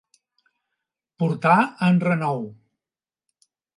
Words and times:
Portar 1.23 1.57
en 1.89 1.99
renou. 2.07 2.41